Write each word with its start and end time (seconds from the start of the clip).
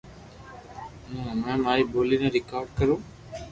ھو 1.07 1.15
ھمڙي 1.27 1.55
ماري 1.63 1.83
ڀولي 1.93 2.15
ني 2.21 2.27
ريڪارڌ 2.37 2.67
ڪرو 2.77 2.95